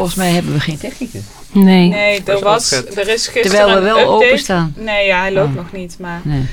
volgens 0.00 0.18
mij 0.18 0.30
hebben 0.32 0.52
we 0.52 0.60
geen 0.60 0.78
technicus. 0.78 1.20
Nee. 1.52 1.88
Nee, 1.88 2.22
er, 2.24 2.40
was, 2.40 2.72
er 2.72 3.08
is 3.08 3.26
gisteren 3.28 3.42
Terwijl 3.50 3.74
we 3.74 3.80
wel 3.84 3.98
update. 3.98 4.14
openstaan. 4.26 4.74
Nee, 4.76 5.06
ja, 5.06 5.20
hij 5.20 5.32
loopt 5.32 5.48
Oh. 5.48 5.54
nog 5.56 5.72
niet, 5.72 5.96
maar... 5.98 6.20
Nee. 6.24 6.46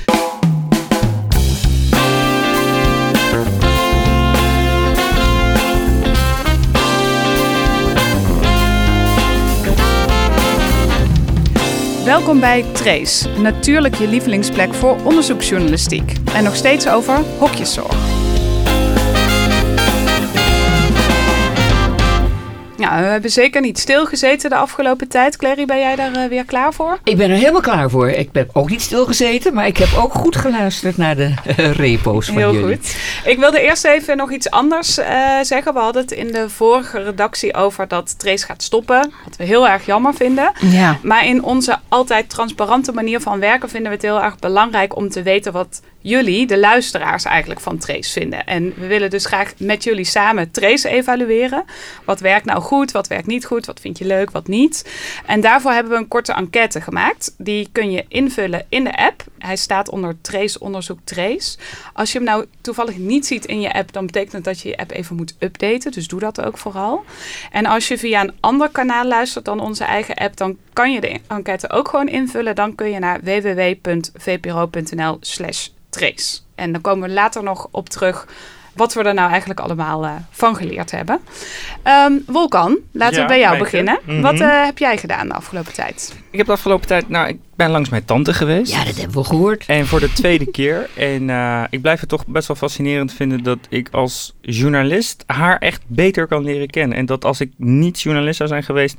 Welkom 12.04 12.40
bij 12.40 12.64
Trace, 12.72 13.28
natuurlijk 13.28 13.94
je 13.94 14.08
lievelingsplek 14.08 14.74
voor 14.74 14.96
onderzoeksjournalistiek. 15.04 16.12
En 16.34 16.44
nog 16.44 16.56
steeds 16.56 16.88
over 16.88 17.20
hokjeszorg. 17.38 18.17
Ja, 22.78 23.00
we 23.00 23.06
hebben 23.06 23.30
zeker 23.30 23.60
niet 23.60 23.78
stilgezeten 23.78 24.50
de 24.50 24.56
afgelopen 24.56 25.08
tijd. 25.08 25.36
Clary, 25.36 25.64
ben 25.64 25.78
jij 25.78 25.96
daar 25.96 26.12
eh, 26.12 26.28
weer 26.28 26.44
klaar 26.44 26.72
voor? 26.72 26.98
Ik 27.04 27.16
ben 27.16 27.30
er 27.30 27.36
helemaal 27.36 27.60
klaar 27.60 27.90
voor. 27.90 28.10
Ik 28.10 28.28
heb 28.32 28.50
ook 28.52 28.70
niet 28.70 28.82
stilgezeten, 28.82 29.54
maar 29.54 29.66
ik 29.66 29.76
heb 29.76 29.88
ook 29.96 30.12
goed 30.14 30.36
geluisterd 30.36 30.96
naar 30.96 31.16
de 31.16 31.34
eh, 31.44 31.70
repo's 31.70 32.26
van 32.26 32.36
Heel 32.36 32.52
jullie. 32.52 32.76
goed. 32.76 32.96
Ik 33.24 33.38
wilde 33.38 33.60
eerst 33.60 33.84
even 33.84 34.16
nog 34.16 34.32
iets 34.32 34.50
anders 34.50 34.98
eh, 34.98 35.40
zeggen. 35.42 35.74
We 35.74 35.80
hadden 35.80 36.02
het 36.02 36.12
in 36.12 36.32
de 36.32 36.48
vorige 36.48 37.02
redactie 37.02 37.54
over 37.54 37.88
dat 37.88 38.18
Trace 38.18 38.46
gaat 38.46 38.62
stoppen. 38.62 39.12
Wat 39.24 39.36
we 39.36 39.44
heel 39.44 39.68
erg 39.68 39.86
jammer 39.86 40.14
vinden. 40.14 40.52
Ja. 40.60 40.98
Maar 41.02 41.26
in 41.26 41.42
onze 41.42 41.78
altijd 41.88 42.30
transparante 42.30 42.92
manier 42.92 43.20
van 43.20 43.40
werken 43.40 43.68
vinden 43.68 43.88
we 43.88 43.96
het 43.96 44.06
heel 44.06 44.22
erg 44.22 44.38
belangrijk 44.38 44.96
om 44.96 45.08
te 45.08 45.22
weten 45.22 45.52
wat 45.52 45.80
jullie, 46.00 46.46
de 46.46 46.58
luisteraars, 46.58 47.24
eigenlijk 47.24 47.60
van 47.60 47.78
Trace 47.78 48.12
vinden. 48.12 48.46
En 48.46 48.72
we 48.76 48.86
willen 48.86 49.10
dus 49.10 49.26
graag 49.26 49.52
met 49.58 49.84
jullie 49.84 50.04
samen 50.04 50.50
Trace 50.50 50.88
evalueren. 50.88 51.64
Wat 52.04 52.20
werkt 52.20 52.44
nou 52.44 52.60
goed, 52.60 52.67
wat 52.68 53.06
werkt 53.06 53.26
niet 53.26 53.46
goed, 53.46 53.66
wat 53.66 53.80
vind 53.80 53.98
je 53.98 54.04
leuk, 54.04 54.30
wat 54.30 54.46
niet. 54.46 54.90
En 55.26 55.40
daarvoor 55.40 55.72
hebben 55.72 55.92
we 55.92 55.98
een 55.98 56.08
korte 56.08 56.32
enquête 56.32 56.80
gemaakt. 56.80 57.34
Die 57.38 57.68
kun 57.72 57.90
je 57.90 58.04
invullen 58.08 58.66
in 58.68 58.84
de 58.84 58.96
app. 58.96 59.24
Hij 59.38 59.56
staat 59.56 59.88
onder 59.88 60.16
Trace 60.20 60.60
Onderzoek 60.60 60.98
Trace. 61.04 61.58
Als 61.92 62.12
je 62.12 62.18
hem 62.18 62.26
nou 62.26 62.44
toevallig 62.60 62.96
niet 62.96 63.26
ziet 63.26 63.44
in 63.44 63.60
je 63.60 63.72
app, 63.72 63.92
dan 63.92 64.06
betekent 64.06 64.32
het 64.32 64.44
dat 64.44 64.60
je 64.60 64.68
je 64.68 64.76
app 64.76 64.90
even 64.90 65.16
moet 65.16 65.34
updaten. 65.38 65.92
Dus 65.92 66.08
doe 66.08 66.20
dat 66.20 66.42
ook 66.42 66.58
vooral. 66.58 67.04
En 67.50 67.66
als 67.66 67.88
je 67.88 67.98
via 67.98 68.20
een 68.20 68.34
ander 68.40 68.68
kanaal 68.68 69.04
luistert 69.04 69.44
dan 69.44 69.60
onze 69.60 69.84
eigen 69.84 70.14
app, 70.14 70.36
dan 70.36 70.56
kan 70.72 70.92
je 70.92 71.00
de 71.00 71.20
enquête 71.26 71.70
ook 71.70 71.88
gewoon 71.88 72.08
invullen. 72.08 72.54
Dan 72.54 72.74
kun 72.74 72.90
je 72.90 72.98
naar 72.98 73.20
www.vpro.nl 73.22 75.16
slash 75.20 75.68
trace. 75.90 76.38
En 76.54 76.72
dan 76.72 76.80
komen 76.80 77.08
we 77.08 77.14
later 77.14 77.42
nog 77.42 77.68
op 77.70 77.88
terug 77.88 78.26
wat 78.78 78.94
we 78.94 79.02
er 79.02 79.14
nou 79.14 79.30
eigenlijk 79.30 79.60
allemaal 79.60 80.04
eh, 80.04 80.10
van 80.30 80.56
geleerd 80.56 80.90
hebben. 80.90 81.18
Ehm 81.82 82.12
Wolkan, 82.26 82.78
laten 82.92 83.16
Ja, 83.16 83.22
we 83.22 83.28
bij 83.28 83.38
jou 83.38 83.58
beginnen. 83.58 83.98
Mhm. 84.04 84.20
Wat 84.20 84.40
eh, 84.40 84.64
heb 84.64 84.78
jij 84.78 84.96
gedaan 84.98 85.28
de 85.28 85.34
afgelopen 85.34 85.72
tijd? 85.72 86.14
Ik 86.30 86.38
heb 86.38 86.46
de 86.46 86.52
afgelopen 86.52 86.86
tijd, 86.86 87.08
nou, 87.08 87.28
ik 87.28 87.38
ben 87.56 87.70
langs 87.70 87.88
mijn 87.88 88.04
tante 88.04 88.34
geweest. 88.34 88.72
Ja, 88.72 88.84
dat 88.84 88.96
hebben 88.96 89.16
we 89.16 89.24
gehoord. 89.24 89.64
En 89.66 89.86
voor 89.86 90.00
de 90.00 90.12
tweede 90.12 90.50
keer. 90.58 90.88
En 90.96 91.30
eh, 91.30 91.62
ik 91.70 91.82
blijf 91.82 92.00
het 92.00 92.08
toch 92.08 92.26
best 92.26 92.46
wel 92.48 92.56
fascinerend 92.56 93.12
vinden 93.12 93.42
dat 93.42 93.58
ik 93.68 93.88
als 93.90 94.34
journalist 94.40 95.24
haar 95.26 95.58
echt 95.58 95.82
beter 95.86 96.26
kan 96.26 96.44
leren 96.44 96.70
kennen. 96.70 96.96
En 96.98 97.06
dat 97.06 97.24
als 97.24 97.40
ik 97.40 97.52
niet 97.56 98.00
journalist 98.00 98.36
zou 98.36 98.48
zijn 98.48 98.62
geweest, 98.62 98.96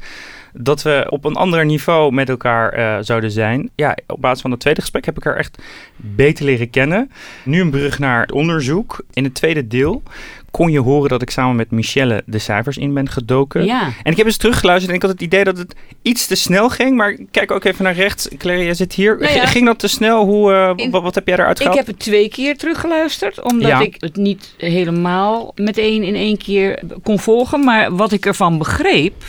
dat 0.54 0.82
we 0.82 1.06
op 1.10 1.26
een 1.26 1.36
ander 1.36 1.66
niveau 1.66 2.14
met 2.14 2.30
elkaar 2.30 2.74
eh, 2.74 2.98
zouden 3.02 3.32
zijn. 3.32 3.70
Ja, 3.76 3.98
op 4.08 4.22
basis 4.22 4.42
van 4.42 4.52
het 4.52 4.60
tweede 4.60 4.82
gesprek 4.82 5.06
heb 5.06 5.18
ik 5.18 5.24
haar 5.24 5.36
echt 5.36 5.58
beter 5.96 6.46
leren 6.46 6.70
kennen. 6.70 7.12
Nu 7.44 7.62
een 7.62 7.70
brug 7.70 8.00
naar 8.00 8.22
het 8.22 8.32
onderzoek. 8.32 9.04
In 9.14 9.24
het 9.24 9.34
tweede 9.34 9.68
deel 9.68 10.04
kon 10.52 10.72
je 10.72 10.80
horen 10.80 11.10
dat 11.10 11.22
ik 11.22 11.30
samen 11.30 11.56
met 11.56 11.72
Michelle 11.72 12.24
de 12.26 12.40
cijfers 12.40 12.78
in 12.78 12.94
ben 12.94 13.10
gedoken. 13.10 13.66
Ja. 13.66 13.84
En 14.04 14.12
ik 14.12 14.18
heb 14.18 14.26
eens 14.26 14.38
teruggeluisterd 14.38 14.90
en 14.92 14.96
ik 14.98 15.02
had 15.02 15.12
het 15.12 15.22
idee 15.22 15.44
dat 15.44 15.58
het 15.58 15.76
iets 16.02 16.28
te 16.28 16.36
snel 16.36 16.70
ging. 16.70 16.96
Maar 16.98 17.18
kijk 17.32 17.52
ook 17.52 17.64
even 17.64 17.84
naar 17.84 17.94
rechts. 17.94 18.28
Claire, 18.38 18.64
jij 18.64 18.74
zit 18.74 18.94
hier. 18.94 19.18
Nou 19.20 19.34
ja. 19.34 19.46
Ging 19.46 19.66
dat 19.66 19.80
te 19.80 19.88
snel? 19.88 20.26
Hoe, 20.26 20.54
eh, 20.54 20.72
In- 20.76 20.92
wat, 20.92 21.02
wat 21.02 21.16
heb 21.16 21.28
jij 21.28 21.38
eruit 21.38 21.58
Ik 21.60 21.66
gehaald? 21.66 21.78
heb 21.78 21.88
het 21.88 22.00
twee 22.00 22.30
keer 22.30 22.58
teruggeluisterd, 22.58 23.42
omdat 23.52 23.68
Ja. 23.70 23.80
ik 23.80 23.96
het 24.00 24.16
niet 24.16 24.54
helemaal 24.58 25.52
meteen 25.56 26.04
in 26.04 26.16
één 26.16 26.38
keer 26.38 26.80
kon 27.04 27.20
volgen. 27.20 27.64
Maar 27.64 27.96
wat 27.96 28.12
ik 28.12 28.26
ervan 28.26 28.58
begreep, 28.58 29.24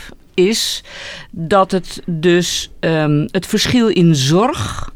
is 0.47 0.83
dat 1.31 1.71
het 1.71 2.01
dus 2.05 2.71
ehm, 2.79 3.27
het 3.31 3.45
verschil 3.47 3.87
in 3.87 4.15
zorg 4.15 4.89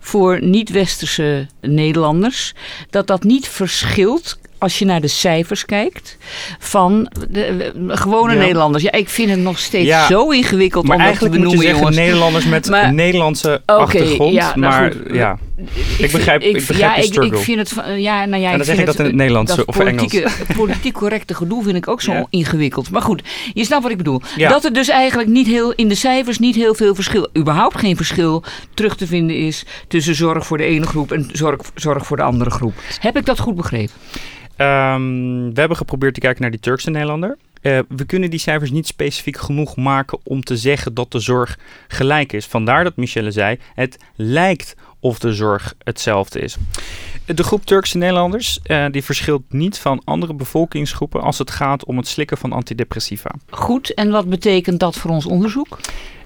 voor 0.00 0.42
niet-westerse 0.42 1.46
Nederlanders, 1.60 2.54
dat 2.90 3.06
dat 3.06 3.22
niet 3.22 3.48
verschilt 3.48 4.38
als 4.58 4.78
je 4.78 4.84
naar 4.84 5.00
de 5.00 5.08
cijfers 5.08 5.64
kijkt 5.64 6.16
van 6.58 7.12
de, 7.30 7.72
de 7.76 7.96
gewone 7.96 8.32
Ja. 8.34 8.38
Nederlanders. 8.38 8.82
Ja, 8.84 8.92
ik 8.92 9.08
vind 9.08 9.30
het 9.30 9.38
nog 9.38 9.58
steeds 9.58 9.86
Ja. 9.88 10.06
zo 10.06 10.30
ingewikkeld 10.30 10.86
maar 10.86 10.96
om 10.96 11.02
dat 11.02 11.12
te 11.12 11.18
eigenlijk 11.18 11.44
moet 11.44 11.52
je 11.52 11.56
benoemen, 11.58 11.76
zeggen 11.76 11.78
jongens. 11.78 11.96
Nederlanders 11.96 12.44
met 12.44 12.68
Maar- 12.68 12.92
Nederlandse 12.92 13.62
Oké, 13.66 13.72
achtergrond. 13.80 14.34
ja, 14.34 14.46
nou 14.56 14.60
maar 14.60 14.92
goed. 14.92 15.14
ja, 15.14 15.38
Ik, 15.98 16.12
begrijp- 16.12 16.42
ik 16.42 16.52
begrijp 16.52 16.78
ja, 16.96 16.96
ik, 17.02 17.14
ik 17.32 17.36
vind 17.36 17.58
het 17.58 17.68
van- 17.68 18.00
ja, 18.00 18.24
nou 18.24 18.42
ja, 18.42 18.46
En 18.46 18.58
dan 18.58 18.60
ik 18.60 18.66
zeg 18.66 18.78
je 18.78 18.84
dat 18.84 18.98
in 18.98 19.04
het 19.04 19.14
Nederlands 19.14 19.56
dat 19.56 19.64
of 19.66 19.78
Engels. 19.78 19.94
politieke, 19.94 20.30
politiek 20.56 20.92
correcte 20.92 21.34
gedoe 21.34 21.62
vind 21.62 21.76
ik 21.76 21.88
ook 21.88 22.00
zo 22.00 22.12
Ja. 22.12 22.26
ingewikkeld. 22.30 22.90
Maar 22.90 23.02
goed, 23.02 23.22
je 23.54 23.64
snapt 23.64 23.82
wat 23.82 23.90
ik 23.90 23.96
bedoel. 23.96 24.20
Ja. 24.36 24.48
Dat 24.48 24.64
er 24.64 24.72
dus 24.72 24.88
eigenlijk 24.88 25.28
niet 25.28 25.46
heel 25.46 25.72
in 25.72 25.88
de 25.88 25.94
cijfers 25.94 26.38
niet 26.38 26.54
heel 26.54 26.74
veel 26.74 26.94
verschil, 26.94 27.28
überhaupt 27.36 27.78
geen 27.78 27.96
verschil 27.96 28.44
terug 28.74 28.96
te 28.96 29.06
vinden 29.06 29.36
is 29.36 29.64
tussen 29.88 30.14
zorg 30.14 30.46
voor 30.46 30.58
de 30.58 30.64
ene 30.64 30.86
groep 30.86 31.12
en 31.12 31.28
zorg, 31.32 31.60
zorg 31.74 32.06
voor 32.06 32.16
de 32.16 32.22
andere 32.22 32.50
groep. 32.50 32.74
Heb 33.00 33.16
ik 33.16 33.24
dat 33.26 33.38
goed 33.38 33.54
begrepen? 33.56 33.94
Ehm, 34.56 35.02
we 35.52 35.60
hebben 35.60 35.76
geprobeerd 35.76 36.14
te 36.14 36.20
kijken 36.20 36.42
naar 36.42 36.50
die 36.50 36.60
Turkse 36.60 36.90
Nederlander. 36.90 37.36
Eh, 37.62 37.78
we 37.88 38.04
kunnen 38.04 38.30
die 38.30 38.38
cijfers 38.38 38.70
niet 38.70 38.86
specifiek 38.86 39.36
genoeg 39.36 39.76
maken 39.76 40.18
om 40.24 40.42
te 40.42 40.56
zeggen 40.56 40.94
dat 40.94 41.12
de 41.12 41.18
zorg 41.20 41.58
gelijk 41.88 42.32
is. 42.32 42.46
Vandaar 42.46 42.84
dat 42.84 42.96
Michelle 42.96 43.30
zei, 43.30 43.58
het 43.74 43.96
lijkt 44.16 44.74
of 45.06 45.18
de 45.18 45.32
zorg 45.32 45.74
hetzelfde 45.84 46.40
is. 46.40 46.56
De 47.24 47.42
groep 47.42 47.64
Turkse 47.64 47.98
Nederlanders 47.98 48.60
eh, 48.62 48.84
die 48.90 49.04
verschilt 49.04 49.42
niet 49.48 49.78
van 49.78 50.02
andere 50.04 50.34
bevolkingsgroepen 50.34 51.20
als 51.20 51.38
het 51.38 51.50
gaat 51.50 51.84
om 51.84 51.96
het 51.96 52.08
slikken 52.08 52.38
van 52.38 52.52
antidepressiva. 52.52 53.30
Goed, 53.50 53.94
en 53.94 54.10
wat 54.10 54.28
betekent 54.28 54.80
dat 54.80 54.96
voor 54.96 55.10
ons 55.10 55.26
onderzoek? 55.26 55.78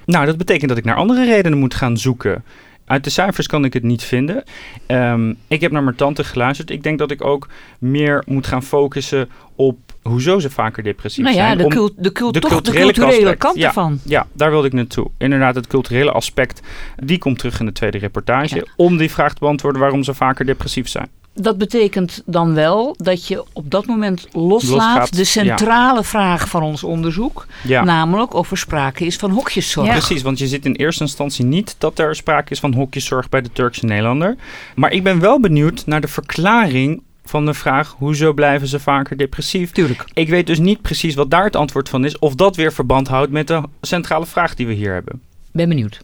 Nou, 0.05 0.27
dat 0.27 0.37
betekent 0.37 0.69
dat 0.69 0.79
ik 0.79 0.85
naar 0.85 0.97
andere 0.97 1.25
redenen 1.25 1.59
moet 1.59 1.75
gaan 1.75 1.97
zoeken. 1.97 2.45
Uit 2.91 3.05
de 3.05 3.11
cijfers 3.11 3.47
kan 3.47 3.65
ik 3.65 3.73
het 3.73 3.83
niet 3.83 4.03
vinden. 4.03 4.43
Ehm, 4.87 5.34
ik 5.49 5.61
heb 5.61 5.73
naar 5.73 5.83
mijn 5.83 5.97
tante 5.97 6.25
geluisterd. 6.25 6.71
Ik 6.71 6.83
denk 6.83 6.99
dat 6.99 7.11
ik 7.11 7.25
ook 7.25 7.49
meer 7.78 8.23
moet 8.27 8.47
gaan 8.47 8.62
focussen 8.62 9.28
op 9.55 9.78
hoezo 10.03 10.39
ze 10.39 10.51
vaker 10.51 10.83
depressief 10.83 11.25
nou 11.25 11.37
ja, 11.37 11.47
zijn. 11.47 11.59
de, 11.59 11.67
cult, 11.67 11.93
de, 11.97 12.12
cult, 12.12 12.34
de 12.34 12.41
culturele 12.41 13.37
kant 13.37 13.56
ja. 13.56 13.67
ervan. 13.67 14.01
Ja, 14.05 14.27
daar 14.33 14.51
wilde 14.51 14.67
ik 14.67 14.73
naartoe. 14.73 15.11
Inderdaad, 15.19 15.55
het 15.55 15.67
culturele 15.67 16.11
aspect, 16.11 16.62
die 16.97 17.19
komt 17.19 17.39
terug 17.39 17.61
in 17.61 17.67
de 17.67 17.73
tweede 17.73 17.99
reportage. 17.99 18.55
Ja. 18.55 18.65
Om 18.77 18.97
die 18.97 19.11
vraag 19.11 19.33
te 19.33 19.41
beantwoorden 19.41 19.81
waarom 19.81 20.03
ze 20.03 20.15
vaker 20.15 20.47
depressief 20.47 20.89
zijn. 20.89 21.09
Dat 21.35 21.59
betekent 21.59 22.23
dan 22.27 22.55
wel 22.55 22.95
dat 22.97 23.27
je 23.27 23.45
op 23.53 23.71
dat 23.71 23.87
moment 23.87 24.29
loslaat 24.33 24.71
Losgaat, 24.71 25.17
de 25.17 25.25
centrale 25.25 26.05
vraag 26.05 26.49
van 26.49 26.63
ons 26.63 26.85
onderzoek. 26.85 27.47
Ja. 27.63 27.85
Namelijk 27.85 28.35
of 28.35 28.51
er 28.51 28.59
sprake 28.59 29.05
is 29.05 29.17
van 29.17 29.31
hokjeszorg. 29.31 29.91
Precies, 29.91 30.23
want 30.23 30.39
je 30.39 30.47
ziet 30.47 30.65
in 30.65 30.75
eerste 30.75 31.03
instantie 31.03 31.45
niet 31.45 31.75
dat 31.79 31.99
er 31.99 32.17
sprake 32.17 32.53
is 32.53 32.61
van 32.61 32.75
hokjeszorg 32.75 33.29
bij 33.29 33.43
de 33.43 33.53
Turkse 33.53 33.85
Nederlander. 33.85 34.37
Maar 34.75 34.93
ik 34.93 35.03
ben 35.03 35.21
wel 35.21 35.41
benieuwd 35.41 35.87
naar 35.87 36.01
de 36.01 36.09
verklaring 36.09 37.03
van 37.25 37.47
de 37.47 37.55
vraag: 37.55 37.95
hoezo 37.99 38.33
blijven 38.33 38.69
ze 38.69 38.81
vaker 38.81 39.17
depressief? 39.17 39.71
Tuurlijk. 39.71 40.05
Ik 40.13 40.29
weet 40.29 40.47
dus 40.47 40.59
niet 40.59 40.83
precies 40.83 41.15
wat 41.15 41.31
daar 41.31 41.45
het 41.45 41.57
antwoord 41.57 41.89
van 41.89 42.05
is, 42.05 42.19
of 42.19 42.35
dat 42.35 42.57
weer 42.57 42.73
verband 42.73 43.09
houdt 43.09 43.31
met 43.31 43.47
de 43.47 43.63
centrale 43.81 44.27
vraag 44.27 44.55
die 44.55 44.67
we 44.67 44.73
hier 44.73 44.93
hebben. 44.93 45.21
Ben 45.53 45.69
benieuwd. 45.69 46.01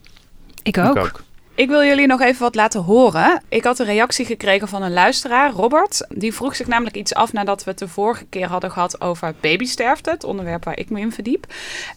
Ik 0.63 0.77
Ik 0.77 0.97
ook. 0.97 1.25
Ik 1.57 1.69
wil 1.69 1.83
jullie 1.83 2.07
nog 2.07 2.21
even 2.21 2.41
wat 2.41 2.55
laten 2.55 2.81
horen. 2.81 3.41
Ik 3.49 3.63
had 3.63 3.79
een 3.79 3.85
reactie 3.85 4.25
gekregen 4.25 4.67
van 4.67 4.81
een 4.81 4.93
luisteraar, 4.93 5.51
Robert. 5.51 6.07
Die 6.09 6.33
vroeg 6.33 6.55
zich 6.55 6.67
namelijk 6.67 6.95
iets 6.95 7.13
af 7.13 7.33
nadat 7.33 7.63
we 7.63 7.69
het 7.69 7.79
de 7.79 7.87
vorige 7.87 8.25
keer 8.25 8.47
hadden 8.47 8.71
gehad 8.71 9.01
over 9.01 9.33
babysterfte. 9.39 10.09
Het 10.09 10.23
onderwerp 10.23 10.63
waar 10.63 10.77
ik 10.77 10.89
me 10.89 10.99
in 10.99 11.11
verdiep. 11.11 11.45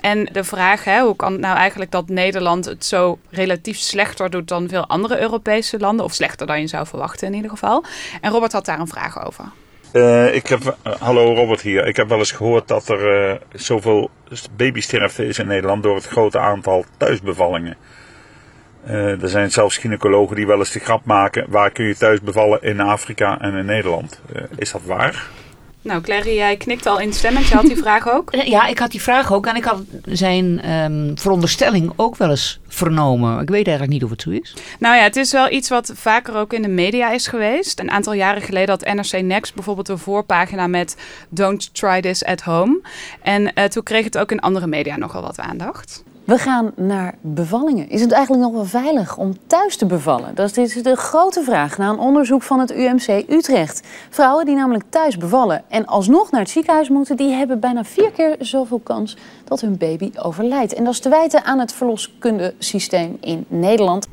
En 0.01 0.29
de 0.33 0.45
vraag, 0.45 0.85
hè, 0.85 1.01
hoe 1.01 1.17
kan 1.17 1.33
het 1.33 1.41
nou 1.41 1.57
eigenlijk 1.57 1.91
dat 1.91 2.09
Nederland 2.09 2.65
het 2.65 2.85
zo 2.85 3.19
relatief 3.31 3.77
slechter 3.77 4.31
doet 4.31 4.49
dan 4.49 4.69
veel 4.69 4.87
andere 4.87 5.21
Europese 5.21 5.79
landen? 5.79 6.05
Of 6.05 6.13
slechter 6.13 6.47
dan 6.47 6.61
je 6.61 6.67
zou 6.67 6.87
verwachten 6.87 7.27
in 7.27 7.35
ieder 7.35 7.51
geval. 7.51 7.85
En 8.21 8.31
Robert 8.31 8.53
had 8.53 8.65
daar 8.65 8.81
een 8.81 8.89
vraag 8.89 9.27
over. 9.27 9.45
Eh, 9.93 10.35
ik 10.35 10.47
heb, 10.47 10.77
hallo 10.99 11.35
Robert 11.35 11.61
hier. 11.61 11.87
Ik 11.87 11.97
heb 11.97 12.09
wel 12.09 12.19
eens 12.19 12.33
gehoord 12.33 12.69
dat 12.69 12.89
er 12.89 13.31
eh, 13.31 13.37
zoveel 13.53 14.11
babysterfte 14.57 15.27
is 15.27 15.39
in 15.39 15.47
Nederland 15.47 15.83
door 15.83 15.95
het 15.95 16.07
grote 16.07 16.39
aantal 16.39 16.85
thuisbevallingen. 16.97 17.77
Eh, 18.85 19.23
er 19.23 19.29
zijn 19.29 19.51
zelfs 19.51 19.77
gynaecologen 19.77 20.37
die 20.37 20.47
wel 20.47 20.59
eens 20.59 20.73
de 20.73 20.81
grap 20.81 21.05
maken: 21.05 21.47
waar 21.49 21.71
kun 21.71 21.85
je 21.85 21.97
thuis 21.97 22.21
bevallen 22.21 22.63
in 22.63 22.81
Afrika 22.81 23.41
en 23.41 23.55
in 23.55 23.65
Nederland? 23.65 24.21
Eh, 24.35 24.43
is 24.57 24.73
dat 24.73 24.83
waar? 24.85 25.29
Nou, 25.83 26.03
Clary, 26.03 26.35
jij 26.35 26.57
knikt 26.57 26.87
al 26.87 27.01
instemmend. 27.01 27.49
Je 27.49 27.55
had 27.55 27.67
die 27.67 27.77
vraag 27.87 28.11
ook. 28.11 28.31
Eh, 28.33 28.47
Ja, 28.47 28.67
ik 28.67 28.79
had 28.79 28.91
die 28.91 29.03
vraag 29.03 29.33
ook 29.33 29.47
en 29.47 29.57
ik 29.57 29.65
had 29.65 29.83
zijn 30.05 30.61
ehm, 30.61 31.11
veronderstelling 31.15 31.93
ook 31.97 32.17
wel 32.17 32.31
eens 32.31 32.61
vernomen. 32.69 33.41
Ik 33.41 33.49
weet 33.49 33.67
eigenlijk 33.67 33.93
niet 33.93 34.05
of 34.05 34.11
het 34.11 34.23
zo 34.23 34.31
is. 34.31 34.55
Nou 34.79 34.97
ja, 34.97 35.03
het 35.03 35.17
is 35.17 35.33
wel 35.33 35.51
iets 35.51 35.69
wat 35.69 35.93
vaker 35.95 36.37
ook 36.37 36.53
in 36.53 36.63
de 36.63 36.69
media 36.69 37.11
is 37.11 37.27
geweest. 37.27 37.81
Een 37.81 37.91
aantal 37.91 38.13
jaren 38.13 38.43
geleden 38.43 38.69
had 38.71 38.95
NRC 38.95 39.23
Next 39.23 39.55
bijvoorbeeld 39.55 39.89
een 39.89 39.99
voorpagina 39.99 40.67
met 40.67 40.97
Don't 41.29 41.75
try 41.75 42.01
this 42.01 42.25
at 42.25 42.41
home. 42.41 42.81
En 43.23 43.55
eh, 43.55 43.65
toen 43.65 43.83
kreeg 43.83 44.05
het 44.05 44.19
ook 44.19 44.31
in 44.33 44.41
andere 44.41 44.67
media 44.67 44.97
nogal 44.97 45.23
wat 45.23 45.39
aandacht. 45.39 46.03
We 46.31 46.39
gaan 46.39 46.73
naar 46.77 47.15
bevallingen. 47.21 47.89
Is 47.89 48.01
het 48.01 48.13
eigenlijk 48.13 48.45
nog 48.45 48.53
wel 48.53 48.65
veilig 48.65 49.17
om 49.17 49.37
thuis 49.47 49.77
te 49.77 49.87
bevallen? 49.87 50.35
Dat 50.35 50.57
is 50.57 50.75
de 50.75 50.97
grote 50.97 51.43
vraag 51.43 51.79
na 51.79 51.89
een 51.89 51.99
onderzoek 51.99 52.43
van 52.43 52.61
het 52.61 52.73
UMC 52.73 53.25
Utrecht. 53.29 53.87
Vrouwen 54.11 54.45
die 54.45 54.55
namelijk 54.55 54.85
thuis 54.89 55.17
bevallen 55.17 55.63
en 55.69 55.87
alsnog 55.87 56.31
naar 56.31 56.41
het 56.41 56.51
ziekenhuis 56.51 56.89
moeten... 56.89 57.17
die 57.17 57.33
hebben 57.33 57.61
bijna 57.61 57.85
vier 57.85 58.11
keer 58.11 58.37
zoveel 58.39 58.79
kans 58.79 59.17
dat 59.45 59.61
hun 59.61 59.77
baby 59.77 60.11
overlijdt. 60.17 60.75
En 60.75 60.85
dat 60.85 60.93
is 60.93 61.01
te 61.01 61.09
wijten 61.09 61.45
aan 61.45 61.59
het 61.59 61.73
verloskundesysteem 61.73 63.17
in 63.21 63.45
Nederland. 63.49 64.07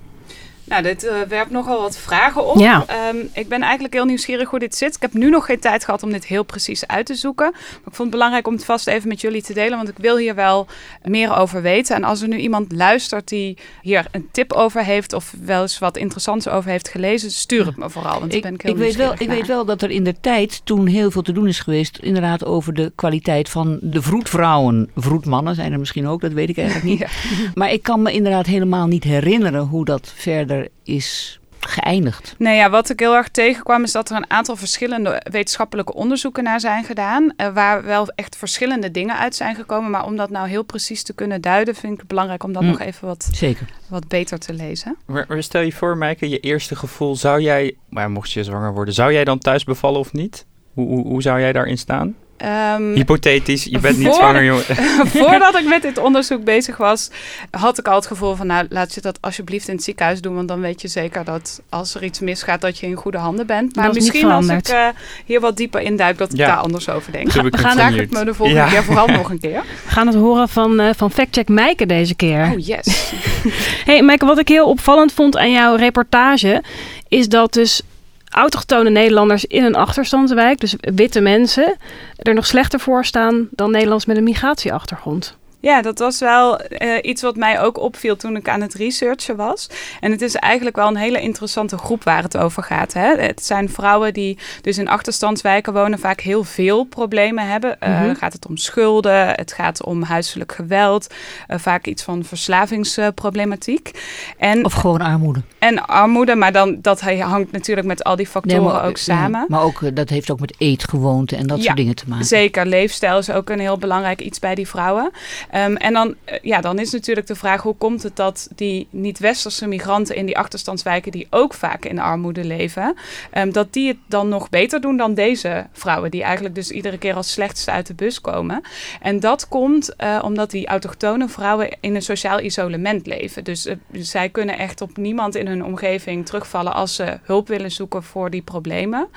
Nou, 0.68 0.84
dit 0.84 1.04
eh, 1.04 1.22
werpt 1.28 1.52
nogal 1.52 1.82
wat 1.82 1.98
vragen 1.98 2.46
op. 2.46 2.60
Ja. 2.60 2.84
Ehm, 2.88 3.18
ik 3.34 3.48
ben 3.48 3.62
eigenlijk 3.62 3.94
heel 3.94 4.06
nieuwsgierig 4.06 4.50
hoe 4.50 4.60
dit 4.60 4.76
zit. 4.76 4.96
Ik 4.96 5.02
heb 5.02 5.14
nu 5.14 5.30
nog 5.30 5.46
geen 5.46 5.60
tijd 5.60 5.86
gehad 5.86 6.04
om 6.04 6.12
dit 6.12 6.26
heel 6.26 6.44
precies 6.44 6.88
uit 6.88 7.06
te 7.06 7.16
zoeken. 7.16 7.52
Maar 7.52 7.62
ik 7.62 7.96
vond 7.96 7.98
het 7.98 8.10
belangrijk 8.10 8.48
om 8.48 8.54
het 8.54 8.66
vast 8.66 8.88
even 8.88 9.08
met 9.08 9.22
jullie 9.22 9.42
te 9.42 9.54
delen. 9.54 9.78
Want 9.78 9.90
ik 9.90 9.98
wil 9.98 10.18
hier 10.18 10.36
wel 10.36 10.68
meer 11.04 11.36
over 11.38 11.62
weten. 11.62 11.96
En 11.96 12.04
als 12.04 12.22
er 12.22 12.28
nu 12.28 12.38
iemand 12.38 12.72
luistert 12.72 13.28
die 13.28 13.58
hier 13.82 14.06
een 14.12 14.28
tip 14.32 14.54
over 14.54 14.84
heeft... 14.84 15.14
of 15.14 15.34
wel 15.44 15.62
eens 15.62 15.80
wat 15.80 15.98
interessants 15.98 16.48
over 16.48 16.70
heeft 16.70 16.90
gelezen... 16.90 17.32
stuur 17.32 17.66
het 17.66 17.78
me 17.78 17.90
vooral, 17.90 18.20
want 18.20 18.34
Ik, 18.34 18.42
ben 18.42 18.54
ik 18.54 18.62
heel 18.62 18.72
ik, 18.72 18.78
weet 18.78 18.96
wel, 18.96 19.14
ik 19.18 19.30
weet 19.30 19.48
wel 19.48 19.66
dat 19.66 19.82
er 19.82 19.92
in 19.92 20.04
de 20.04 20.16
tijd, 20.22 20.62
toen 20.64 20.88
heel 20.88 21.12
veel 21.12 21.22
te 21.22 21.32
doen 21.32 21.48
is 21.48 21.60
geweest, 21.60 21.98
inderdaad 21.98 22.46
over 22.46 22.74
de 22.74 22.92
kwaliteit 22.96 23.50
van 23.50 23.80
de 23.82 24.02
vroedvrouwen. 24.02 24.90
Vroedmannen 24.96 25.56
zijn 25.56 25.72
er 25.72 25.80
misschien 25.80 26.08
ook, 26.08 26.22
dat 26.22 26.34
weet 26.34 26.50
ik 26.50 26.58
eigenlijk 26.58 26.88
niet. 26.88 27.06
Maar 27.54 27.72
ik 27.72 27.84
kan 27.84 28.02
me 28.02 28.12
inderdaad 28.12 28.46
helemaal 28.46 28.88
niet 28.88 29.04
herinneren 29.04 29.62
hoe 29.62 29.86
dat 29.86 30.12
verder 30.16 30.57
is 30.84 31.40
geëindigd. 31.60 32.36
Nee, 32.38 32.56
ja, 32.58 32.70
wat 32.70 32.90
ik 32.90 33.00
heel 33.00 33.16
erg 33.16 33.30
tegenkwam 33.30 33.84
is 33.84 33.92
dat 33.92 34.10
er 34.10 34.16
een 34.16 34.30
aantal 34.30 34.56
verschillende 34.56 35.22
wetenschappelijke 35.32 35.94
onderzoeken 35.94 36.44
naar 36.44 36.60
zijn 36.60 36.84
gedaan. 36.84 37.34
eh, 37.38 37.48
waar 37.54 37.84
wel 37.84 38.08
echt 38.16 38.36
verschillende 38.36 38.92
dingen 38.92 39.18
uit 39.18 39.36
zijn 39.36 39.56
gekomen. 39.56 39.90
Maar 39.92 40.06
om 40.06 40.16
dat 40.16 40.30
nou 40.30 40.48
heel 40.48 40.64
precies 40.64 41.04
te 41.04 41.14
kunnen 41.14 41.42
duiden, 41.42 41.76
vind 41.76 41.94
ik 41.94 42.00
het 42.00 42.08
belangrijk 42.08 42.44
om 42.44 42.54
dat 42.54 42.62
Hm. 42.64 42.68
nog 42.70 42.80
even 42.80 43.08
wat, 43.08 43.30
Zeker. 43.32 43.68
wat 43.88 44.08
beter 44.08 44.40
te 44.40 44.54
lezen. 44.54 44.98
Maar, 45.06 45.26
maar 45.28 45.44
stel 45.44 45.62
je 45.62 45.72
voor, 45.72 45.98
Maaike, 45.98 46.30
je 46.30 46.40
eerste 46.40 46.76
gevoel, 46.76 47.16
zou 47.16 47.42
jij, 47.42 47.76
maar 47.90 48.12
mocht 48.12 48.32
je 48.32 48.44
zwanger 48.44 48.74
worden, 48.74 48.94
zou 48.94 49.14
jij 49.14 49.24
dan 49.24 49.40
thuis 49.40 49.64
bevallen 49.64 50.00
of 50.00 50.14
niet? 50.14 50.46
Hoe, 50.74 50.88
hoe, 50.88 51.08
hoe 51.08 51.22
zou 51.22 51.40
jij 51.40 51.54
daarin 51.54 51.78
staan? 51.78 52.16
Ehm, 52.38 52.94
Hypothetisch, 52.94 53.64
je 53.64 53.80
bent 53.80 53.98
niet 53.98 54.14
zwanger, 54.14 54.44
jongen. 54.44 54.64
voordat 55.18 55.56
ik 55.58 55.68
met 55.68 55.82
dit 55.82 55.98
onderzoek 55.98 56.44
bezig 56.44 56.78
was, 56.78 57.10
had 57.52 57.78
ik 57.78 57.88
al 57.88 57.96
het 57.96 58.06
gevoel 58.08 58.36
van, 58.36 58.48
nou, 58.48 58.66
laat 58.70 58.94
je 58.94 59.02
dat 59.02 59.18
alsjeblieft 59.22 59.68
in 59.68 59.76
het 59.76 59.84
ziekenhuis 59.84 60.22
doen. 60.22 60.36
Want 60.36 60.48
dan 60.48 60.60
weet 60.60 60.82
je 60.82 60.88
zeker 60.88 61.24
dat 61.24 61.62
als 61.70 61.96
er 61.96 62.04
iets 62.04 62.20
misgaat, 62.20 62.62
dat 62.62 62.78
je 62.78 62.86
in 62.88 62.96
goede 62.96 63.18
handen 63.18 63.48
bent. 63.48 63.76
Maar 63.76 63.94
misschien 63.94 64.32
als 64.32 64.48
ik 64.48 64.68
eh, 64.68 64.88
hier 65.26 65.40
wat 65.40 65.58
dieper 65.58 65.82
induik, 65.82 66.18
dat 66.18 66.32
ik 66.32 66.38
Ja. 66.38 66.48
daar 66.48 66.58
anders 66.58 66.90
over 66.90 67.12
denk. 67.12 67.32
We 67.32 67.58
gaan 67.58 67.78
het 67.78 68.12
me 68.12 68.26
de 68.26 68.34
volgende 68.34 68.62
Ja. 68.62 68.70
keer 68.70 68.84
vooral 68.84 69.08
nog 69.08 69.30
een 69.30 69.40
keer. 69.40 69.64
We 69.86 69.92
gaan 69.92 70.08
het 70.08 70.16
horen 70.16 70.50
van, 70.50 70.80
eh 70.80 70.90
van 70.98 71.12
Factcheck 71.12 71.48
Mijke 71.48 71.86
deze 71.86 72.16
keer. 72.16 72.52
Oh 72.54 72.66
yes. 72.66 73.12
Hey 73.86 74.02
Maaike, 74.02 74.26
wat 74.26 74.38
ik 74.40 74.48
heel 74.48 74.70
opvallend 74.70 75.14
vond 75.14 75.38
aan 75.38 75.52
jouw 75.52 75.76
reportage... 75.76 76.64
is 77.08 77.30
dat 77.30 77.54
dus 77.54 77.82
autochtone 78.30 78.90
Nederlanders 78.90 79.46
in 79.46 79.64
een 79.64 79.76
achterstandswijk... 79.76 80.60
dus 80.60 80.76
witte 80.80 81.22
mensen, 81.22 81.76
er 82.18 82.34
nog 82.34 82.46
slechter 82.46 82.80
voor 82.80 83.06
staan... 83.06 83.48
dan 83.52 83.72
Nederlands 83.72 84.06
met 84.06 84.18
een 84.18 84.24
migratieachtergrond. 84.24 85.38
Ja, 85.60 85.82
dat 85.82 86.00
was 86.00 86.20
wel 86.20 86.58
eh, 86.60 86.90
iets 87.02 87.22
wat 87.22 87.36
mij 87.36 87.62
ook 87.62 87.78
opviel 87.80 88.16
toen 88.16 88.36
ik 88.36 88.50
aan 88.50 88.62
het 88.62 88.74
researchen 88.74 89.36
was. 89.36 89.70
En 90.00 90.12
het 90.12 90.22
is 90.22 90.36
eigenlijk 90.36 90.76
wel 90.76 90.88
een 90.88 90.96
hele 90.96 91.22
interessante 91.22 91.78
groep 91.78 92.04
waar 92.04 92.24
het 92.24 92.38
over 92.38 92.64
gaat. 92.64 92.94
Hè? 92.94 93.16
Het 93.16 93.46
zijn 93.46 93.70
vrouwen 93.70 94.14
die 94.14 94.38
dus 94.62 94.78
in 94.78 94.88
achterstandswijken 94.88 95.74
wonen, 95.74 96.00
vaak 96.00 96.20
heel 96.22 96.44
veel 96.44 96.84
problemen 96.84 97.48
hebben. 97.50 97.80
Eh, 97.82 98.02
Mhm. 98.02 98.16
Gaat 98.16 98.34
het 98.34 98.48
om 98.48 98.58
schulden, 98.58 99.28
het 99.28 99.54
gaat 99.54 99.84
om 99.84 100.04
huiselijk 100.04 100.52
geweld, 100.52 101.14
eh, 101.48 101.58
vaak 101.60 101.86
iets 101.86 102.04
van 102.04 102.24
verslavingsproblematiek. 102.24 103.92
en, 104.38 104.66
Of 104.66 104.74
gewoon 104.74 105.02
armoede. 105.02 105.42
en 105.60 105.86
armoede, 105.88 106.36
maar 106.36 106.52
dan, 106.52 106.78
dat 106.82 107.02
hangt 107.02 107.52
natuurlijk 107.52 107.88
met 107.88 108.04
al 108.04 108.16
die 108.16 108.28
factoren 108.28 108.64
Nee, 108.64 108.72
maar- 108.74 108.86
ook 108.86 108.98
samen. 108.98 109.40
ja, 109.40 109.46
maar 109.48 109.62
ook, 109.62 109.96
dat 109.96 110.10
heeft 110.10 110.32
ook 110.32 110.40
met 110.40 110.56
eetgewoonten 110.58 111.38
en 111.38 111.48
dat 111.48 111.58
Ja, 111.58 111.64
soort 111.64 111.78
dingen 111.78 111.96
te 111.96 112.04
maken. 112.08 112.26
Zeker, 112.26 112.66
leefstijl 112.66 113.18
is 113.18 113.30
ook 113.32 113.50
een 113.50 113.60
heel 113.60 113.78
belangrijk 113.78 114.22
iets 114.22 114.40
bij 114.40 114.56
die 114.56 114.68
vrouwen. 114.68 115.12
Ehm, 115.52 115.76
en 115.76 115.94
dan, 115.94 116.16
eh, 116.24 116.38
ja, 116.42 116.62
dan 116.62 116.80
is 116.80 116.92
natuurlijk 116.92 117.28
de 117.28 117.36
vraag, 117.36 117.62
hoe 117.62 117.76
komt 117.76 118.04
het 118.04 118.16
dat 118.16 118.50
die 118.56 118.88
niet-westerse 118.90 119.68
migranten 119.68 120.16
in 120.16 120.26
die 120.26 120.38
achterstandswijken, 120.38 121.12
die 121.12 121.28
ook 121.30 121.54
vaak 121.54 121.86
in 121.86 122.00
armoede 122.00 122.44
leven, 122.44 122.96
ehm, 123.32 123.52
dat 123.52 123.74
die 123.74 123.88
het 123.88 123.98
dan 124.08 124.30
nog 124.30 124.50
beter 124.50 124.82
doen 124.82 124.98
dan 124.98 125.14
deze 125.14 125.68
vrouwen, 125.72 126.12
die 126.12 126.24
eigenlijk 126.24 126.56
dus 126.56 126.72
iedere 126.72 126.98
keer 126.98 127.16
als 127.16 127.32
slechtste 127.32 127.72
uit 127.72 127.88
de 127.88 127.94
bus 127.94 128.22
komen. 128.22 128.62
En 129.02 129.20
dat 129.20 129.48
komt 129.48 129.96
eh, 129.96 130.20
omdat 130.24 130.52
die 130.52 130.68
autochtone 130.68 131.28
vrouwen 131.28 131.78
in 131.80 131.96
een 131.96 132.02
sociaal 132.02 132.40
isolement 132.40 133.06
leven. 133.06 133.44
Dus 133.44 133.66
eh, 133.66 133.76
zij 133.92 134.30
kunnen 134.30 134.58
echt 134.58 134.82
op 134.82 134.98
niemand 134.98 135.36
in 135.36 135.48
hun 135.48 135.64
omgeving 135.64 136.26
terugvallen 136.26 136.74
als 136.74 136.96
ze 136.96 137.20
hulp 137.24 137.48
willen 137.48 137.72
zoeken 137.72 138.04
voor 138.04 138.30
die 138.30 138.42
problemen. 138.42 139.08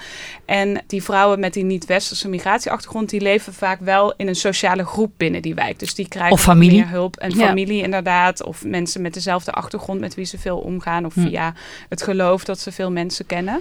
En 0.45 0.83
die 0.87 1.03
vrouwen 1.03 1.41
met 1.41 1.53
die 1.53 1.65
niet-westerse 1.65 2.29
migratieachtergrond, 2.29 3.11
die 3.11 3.21
leven 3.21 3.55
vaak 3.55 3.81
wel 3.81 4.15
in 4.17 4.29
een 4.29 4.35
sociale 4.35 4.85
groep 4.85 5.13
binnen 5.17 5.43
die 5.43 5.55
wijk. 5.55 5.79
Dus 5.79 5.95
die 5.95 6.09
Of 6.29 6.41
familie. 6.43 6.79
meer 6.79 6.89
hulp. 6.89 7.17
En 7.17 7.31
Ja. 7.31 7.47
familie 7.47 7.83
inderdaad. 7.83 8.45
Of 8.45 8.65
mensen 8.65 9.03
met 9.03 9.15
dezelfde 9.15 9.53
achtergrond 9.53 10.01
met 10.01 10.15
wie 10.15 10.25
ze 10.25 10.39
veel 10.39 10.59
omgaan. 10.59 11.05
Of 11.05 11.15
Hm. 11.15 11.21
via 11.21 11.55
het 11.89 12.03
geloof 12.03 12.45
dat 12.45 12.59
ze 12.59 12.73
veel 12.73 12.91
mensen 12.91 13.27
kennen. 13.27 13.61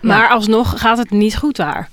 Maar 0.00 0.28
alsnog 0.28 0.80
gaat 0.80 0.98
het 0.98 1.10
niet 1.10 1.36
goed 1.36 1.56
daar. 1.56 1.88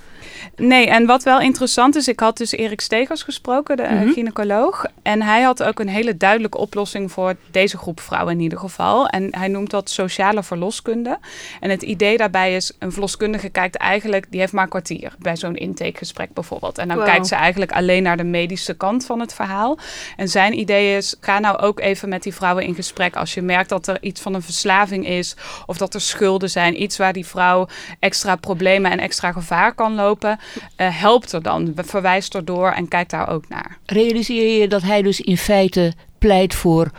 Nee, 0.55 0.88
en 0.89 1.05
wat 1.05 1.23
wel 1.23 1.39
interessant 1.39 1.95
is, 1.95 2.07
ik 2.07 2.19
had 2.19 2.38
dus 2.38 2.51
Erik 2.51 2.81
Stegers 2.81 3.23
gesproken, 3.23 3.77
de 3.77 3.83
eh, 3.83 3.99
Mhm. 4.01 4.11
gynaecoloog. 4.11 4.85
En 5.01 5.21
hij 5.21 5.41
had 5.41 5.63
ook 5.63 5.79
een 5.79 5.88
hele 5.89 6.17
duidelijke 6.17 6.57
oplossing 6.57 7.11
voor 7.11 7.35
deze 7.51 7.77
groep 7.77 7.99
vrouwen 7.99 8.33
in 8.33 8.39
ieder 8.39 8.57
geval. 8.59 9.07
En 9.07 9.27
hij 9.35 9.47
noemt 9.47 9.69
dat 9.69 9.89
sociale 9.89 10.43
verloskunde. 10.43 11.17
En 11.59 11.69
het 11.69 11.81
idee 11.81 12.17
daarbij 12.17 12.55
is, 12.55 12.71
een 12.79 12.91
verloskundige 12.91 13.49
kijkt 13.49 13.75
eigenlijk, 13.75 14.25
die 14.29 14.39
heeft 14.39 14.53
maar 14.53 14.63
een 14.63 14.69
kwartier 14.69 15.15
bij 15.19 15.35
zo'n 15.38 15.55
intakegesprek 15.55 16.33
bijvoorbeeld. 16.33 16.77
En 16.77 16.88
dan 16.88 16.97
Wow. 16.97 17.05
kijkt 17.05 17.27
ze 17.27 17.35
eigenlijk 17.35 17.71
alleen 17.71 18.03
naar 18.03 18.17
de 18.17 18.23
medische 18.23 18.73
kant 18.73 19.05
van 19.05 19.19
het 19.19 19.33
verhaal. 19.33 19.77
En 20.17 20.27
zijn 20.29 20.59
idee 20.59 20.97
is, 20.97 21.15
ga 21.19 21.39
nou 21.39 21.57
ook 21.57 21.79
even 21.79 22.09
met 22.09 22.23
die 22.23 22.33
vrouwen 22.33 22.63
in 22.63 22.75
gesprek 22.75 23.15
als 23.15 23.33
je 23.33 23.41
merkt 23.41 23.69
dat 23.69 23.88
er 23.88 23.97
iets 24.01 24.21
van 24.21 24.33
een 24.33 24.41
verslaving 24.41 25.07
is 25.07 25.35
of 25.65 25.77
dat 25.77 25.93
er 25.93 26.01
schulden 26.01 26.49
zijn, 26.49 26.81
iets 26.81 26.97
waar 26.97 27.13
die 27.13 27.25
vrouw 27.25 27.67
extra 27.99 28.35
problemen 28.35 28.91
en 28.91 28.99
extra 28.99 29.31
gevaar 29.31 29.73
kan 29.73 29.95
lopen. 29.95 30.31
Eh, 30.75 31.00
helpt 31.00 31.31
er 31.31 31.42
dan, 31.42 31.74
verwijst 31.75 32.33
er 32.33 32.45
door 32.45 32.72
en 32.72 32.88
kijkt 32.88 33.12
daar 33.12 33.30
ook 33.30 33.50
naar. 33.50 33.78
Realiseer 33.86 34.62
je 34.62 34.68
dat 34.68 34.81
hij 34.81 35.01
dus 35.01 35.22
in 35.22 35.38
feite 35.38 35.94
pleit 36.18 36.56
voor 36.56 36.92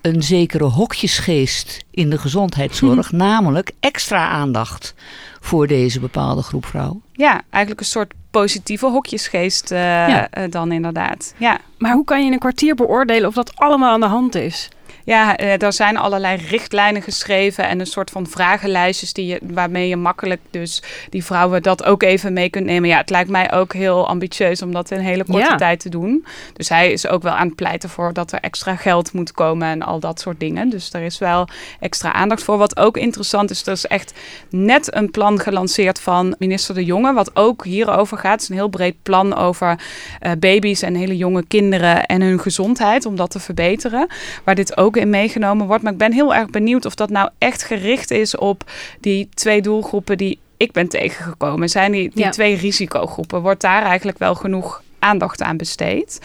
een 0.00 0.22
zekere 0.22 0.64
hokjesgeest 0.64 1.84
in 1.90 2.10
de 2.10 2.18
gezondheidszorg, 2.18 3.12
namelijk 3.28 3.70
extra 3.80 4.28
aandacht 4.28 4.94
voor 5.40 5.66
deze 5.66 6.00
bepaalde 6.00 6.42
groep 6.42 6.66
vrouwen? 6.66 7.02
Ja, 7.12 7.40
eigenlijk 7.50 7.80
een 7.80 7.86
soort 7.92 8.12
positieve 8.30 8.86
hokjesgeest 8.86 9.70
eh, 9.70 9.78
Ja. 9.78 10.30
eh, 10.30 10.50
dan 10.50 10.72
inderdaad. 10.72 11.34
Ja. 11.36 11.58
Maar 11.78 11.92
hoe 11.92 12.04
kan 12.04 12.20
je 12.20 12.26
in 12.26 12.32
een 12.32 12.38
kwartier 12.38 12.74
beoordelen 12.74 13.28
of 13.28 13.34
dat 13.34 13.56
allemaal 13.56 13.92
aan 13.92 14.00
de 14.00 14.06
hand 14.06 14.34
is? 14.34 14.68
Ja, 15.04 15.36
eh, 15.36 15.62
er 15.62 15.72
zijn 15.72 15.96
allerlei 15.96 16.40
richtlijnen 16.48 17.02
geschreven 17.02 17.68
en 17.68 17.80
een 17.80 17.86
soort 17.86 18.10
van 18.10 18.26
vragenlijstjes 18.26 19.12
die 19.12 19.26
je, 19.26 19.40
waarmee 19.42 19.88
je 19.88 19.96
makkelijk 19.96 20.40
dus 20.50 20.82
die 21.10 21.24
vrouwen 21.24 21.62
dat 21.62 21.84
ook 21.84 22.02
even 22.02 22.32
mee 22.32 22.48
kunt 22.50 22.64
nemen. 22.66 22.88
Ja, 22.88 22.96
het 22.96 23.10
lijkt 23.10 23.30
mij 23.30 23.52
ook 23.52 23.72
heel 23.72 24.08
ambitieus 24.08 24.62
om 24.62 24.72
dat 24.72 24.90
in 24.90 24.98
een 24.98 25.04
hele 25.04 25.24
korte 25.24 25.40
Ja. 25.40 25.56
tijd 25.56 25.80
te 25.80 25.88
doen. 25.88 26.24
Dus 26.52 26.68
hij 26.68 26.92
is 26.92 27.06
ook 27.06 27.22
wel 27.22 27.32
aan 27.32 27.46
het 27.46 27.56
pleiten 27.56 27.88
voor 27.88 28.12
dat 28.12 28.32
er 28.32 28.40
extra 28.40 28.76
geld 28.76 29.12
moet 29.12 29.32
komen 29.32 29.68
en 29.68 29.82
al 29.82 30.00
dat 30.00 30.20
soort 30.20 30.40
dingen. 30.40 30.68
Dus 30.68 30.92
er 30.92 31.02
is 31.02 31.18
wel 31.18 31.48
extra 31.80 32.12
aandacht 32.12 32.42
voor. 32.42 32.58
Wat 32.58 32.76
ook 32.76 32.96
interessant 32.96 33.50
is, 33.50 33.66
er 33.66 33.72
is 33.72 33.86
echt 33.86 34.12
net 34.50 34.94
een 34.94 35.10
plan 35.10 35.40
gelanceerd 35.40 36.00
van 36.00 36.34
minister 36.38 36.74
De 36.74 36.84
Jonge, 36.84 37.12
wat 37.12 37.36
ook 37.36 37.64
hierover 37.64 38.18
gaat. 38.18 38.32
Het 38.32 38.42
is 38.42 38.48
een 38.48 38.54
heel 38.54 38.68
breed 38.68 38.94
plan 39.02 39.36
over 39.36 39.78
eh, 40.20 40.32
baby's 40.38 40.82
en 40.82 40.94
hele 40.94 41.16
jonge 41.16 41.44
kinderen 41.46 42.06
en 42.06 42.22
hun 42.22 42.40
gezondheid, 42.40 43.06
om 43.06 43.16
dat 43.16 43.30
te 43.30 43.40
verbeteren. 43.40 44.06
Waar 44.44 44.54
dit 44.54 44.76
ook 44.76 44.93
in 44.96 45.10
meegenomen 45.10 45.66
wordt. 45.66 45.82
Maar 45.82 45.92
ik 45.92 45.98
ben 45.98 46.12
heel 46.12 46.34
erg 46.34 46.50
benieuwd 46.50 46.84
of 46.84 46.94
dat 46.94 47.10
nou 47.10 47.28
echt 47.38 47.62
gericht 47.62 48.10
is 48.10 48.36
op 48.36 48.70
die 49.00 49.28
twee 49.34 49.62
doelgroepen 49.62 50.16
die 50.18 50.38
ik 50.56 50.72
ben 50.72 50.88
tegengekomen. 50.88 51.68
Zijn 51.68 51.92
die, 51.92 52.10
die 52.14 52.24
Ja. 52.24 52.30
twee 52.30 52.56
risicogroepen? 52.56 53.42
Wordt 53.42 53.60
daar 53.60 53.82
eigenlijk 53.82 54.18
wel 54.18 54.34
genoeg 54.34 54.82
aandacht 55.04 55.42
aan 55.42 55.56
besteed. 55.56 56.20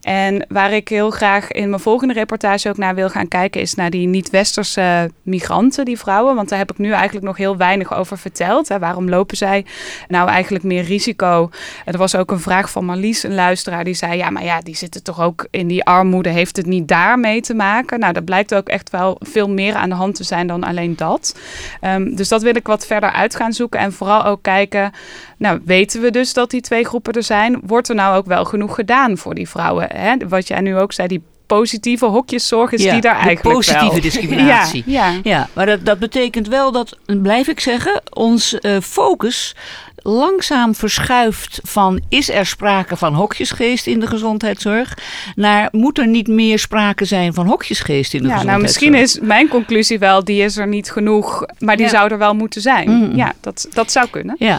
En 0.00 0.46
waar 0.48 0.72
ik 0.72 0.88
heel 0.88 1.10
graag 1.10 1.50
in 1.50 1.68
mijn 1.68 1.82
volgende 1.82 2.14
reportage 2.14 2.68
ook 2.68 2.76
naar 2.76 2.94
wil 2.94 3.10
gaan 3.10 3.28
kijken, 3.28 3.60
is 3.60 3.74
naar 3.74 3.90
die 3.90 4.06
niet-westerse 4.06 5.10
migranten, 5.22 5.84
die 5.84 5.98
vrouwen. 5.98 6.34
Want 6.34 6.48
daar 6.48 6.58
heb 6.58 6.70
ik 6.70 6.78
nu 6.78 6.92
eigenlijk 6.92 7.26
nog 7.26 7.36
heel 7.36 7.56
weinig 7.56 7.94
over 7.94 8.18
verteld. 8.18 8.68
Waarom 8.68 9.08
lopen 9.08 9.36
zij 9.36 9.64
nou 10.08 10.28
eigenlijk 10.28 10.64
meer 10.64 10.82
risico? 10.82 11.50
Er 11.84 11.98
was 11.98 12.14
ook 12.14 12.30
een 12.30 12.40
vraag 12.40 12.70
van 12.70 12.84
Marlies, 12.84 13.22
een 13.22 13.34
luisteraar, 13.34 13.84
die 13.84 13.94
zei: 13.94 14.16
Ja, 14.16 14.30
maar 14.30 14.44
ja, 14.44 14.60
die 14.60 14.76
zitten 14.76 15.02
toch 15.02 15.20
ook 15.20 15.46
in 15.50 15.66
die 15.66 15.84
armoede. 15.84 16.28
Heeft 16.28 16.56
het 16.56 16.66
niet 16.66 16.88
daarmee 16.88 17.40
te 17.40 17.54
maken? 17.54 18.00
Nou, 18.00 18.12
dat 18.12 18.24
blijkt 18.24 18.54
ook 18.54 18.68
echt 18.68 18.90
wel 18.90 19.16
veel 19.20 19.50
meer 19.50 19.74
aan 19.74 19.88
de 19.88 19.94
hand 19.94 20.14
te 20.14 20.24
zijn 20.24 20.46
dan 20.46 20.64
alleen 20.64 20.96
dat. 20.96 21.38
Ehm, 21.80 22.14
dus 22.14 22.28
dat 22.28 22.42
wil 22.42 22.56
ik 22.56 22.66
wat 22.66 22.86
verder 22.86 23.10
uit 23.10 23.36
gaan 23.36 23.52
zoeken. 23.52 23.80
En 23.80 23.92
vooral 23.92 24.24
ook 24.24 24.42
kijken, 24.42 24.92
nou 25.36 25.60
weten 25.64 26.00
we 26.00 26.10
dus 26.10 26.32
dat 26.32 26.50
die 26.50 26.60
twee 26.60 26.84
groepen 26.84 27.12
er 27.12 27.22
zijn. 27.22 27.60
Wordt 27.66 27.88
er 27.88 27.94
nou 27.94 28.16
ook 28.16 28.19
wel 28.26 28.44
genoeg 28.44 28.74
gedaan 28.74 29.18
voor 29.18 29.34
die 29.34 29.48
vrouwen? 29.48 29.86
Hè? 29.92 30.14
Wat 30.28 30.48
jij 30.48 30.60
nu 30.60 30.76
ook 30.78 30.92
zei, 30.92 31.08
die 31.08 31.22
positieve 31.46 32.06
hokjeszorg 32.06 32.72
is 32.72 32.82
Ja, 32.82 32.92
die 32.92 33.00
daar 33.00 33.18
de 33.18 33.20
eigenlijk 33.20 33.54
positieve 33.56 33.92
wel. 33.92 34.00
discriminatie. 34.00 34.82
Ja, 34.86 35.08
ja. 35.08 35.20
Ja, 35.22 35.48
maar 35.52 35.66
dat, 35.66 35.84
dat 35.84 35.98
betekent 35.98 36.48
wel 36.48 36.72
dat, 36.72 36.96
blijf 37.06 37.48
ik 37.48 37.60
zeggen, 37.60 38.02
ons 38.10 38.58
eh, 38.58 38.76
focus 38.80 39.56
langzaam 40.02 40.74
verschuift 40.74 41.60
van 41.62 42.00
is 42.08 42.30
er 42.30 42.46
sprake 42.46 42.96
van 42.96 43.14
hokjesgeest 43.14 43.86
in 43.86 44.00
de 44.00 44.06
gezondheidszorg 44.06 44.94
naar 45.34 45.68
moet 45.72 45.98
er 45.98 46.06
niet 46.06 46.26
meer 46.28 46.58
sprake 46.58 47.04
zijn 47.04 47.34
van 47.34 47.46
hokjesgeest 47.46 48.14
in 48.14 48.22
de 48.22 48.28
Ja, 48.28 48.34
nou 48.34 48.46
gezondheidszorg. 48.46 48.92
misschien 48.92 49.20
is 49.22 49.28
mijn 49.28 49.48
conclusie 49.48 49.98
wel, 49.98 50.24
die 50.24 50.42
is 50.42 50.56
er 50.56 50.66
niet 50.66 50.90
genoeg, 50.90 51.44
maar 51.58 51.76
die 51.76 51.84
Ja. 51.84 51.90
zou 51.90 52.10
er 52.10 52.18
wel 52.18 52.34
moeten 52.34 52.60
zijn. 52.60 52.90
Mm. 52.90 53.16
Ja, 53.16 53.32
dat, 53.40 53.66
dat 53.72 53.92
zou 53.92 54.08
kunnen. 54.10 54.36
Ja, 54.38 54.58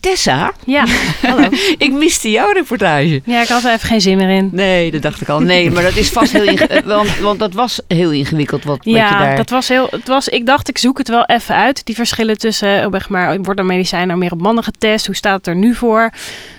Tessa, 0.00 0.52
Ja, 0.64 0.84
hallo. 1.22 1.48
ik 1.78 1.92
miste 1.92 2.30
jouw 2.30 2.52
reportage. 2.52 3.20
Ja, 3.24 3.42
ik 3.42 3.48
had 3.48 3.64
er 3.64 3.72
even 3.72 3.88
geen 3.88 4.00
zin 4.00 4.16
meer 4.16 4.30
in. 4.30 4.48
Nee, 4.52 4.90
dat 4.90 5.02
dacht 5.02 5.20
ik 5.20 5.28
al. 5.28 5.40
Nee, 5.40 5.70
maar 5.70 5.82
dat 5.82 5.96
is 5.96 6.08
vast 6.08 6.32
heel 6.32 6.42
ingewikkeld. 6.42 6.84
Want, 6.96 7.18
want 7.18 7.38
dat 7.38 7.52
was 7.54 7.80
heel 7.88 8.12
ingewikkeld 8.12 8.64
wat, 8.64 8.76
wat 8.76 8.84
je 8.84 8.90
Ja, 8.90 9.18
daar... 9.18 9.36
dat 9.36 9.50
was 9.50 9.68
heel. 9.68 9.86
Het 9.90 10.08
was, 10.08 10.28
ik 10.28 10.46
dacht, 10.46 10.68
ik 10.68 10.78
zoek 10.78 10.98
het 10.98 11.08
wel 11.08 11.24
even 11.24 11.54
uit. 11.54 11.84
Die 11.84 11.94
verschillen 11.94 12.38
tussen, 12.38 12.82
eh, 12.82 12.86
zeg 12.90 13.08
maar, 13.08 13.40
worden 13.40 13.66
medicijnen 13.66 14.06
nou 14.08 14.18
meer 14.18 14.32
op 14.32 14.40
mannen 14.40 14.64
getest? 14.78 15.06
Hoe 15.06 15.14
staat 15.14 15.36
het 15.36 15.46
er 15.46 15.56
nu 15.56 15.74
voor? 15.74 16.10